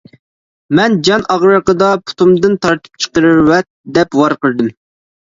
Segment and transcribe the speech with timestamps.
[0.79, 4.79] مەن جان ئاغرىقىدا:-پۇتۇمدىن تارتىپ چىقىرىۋەت-دەپ ۋارقىرىدىم.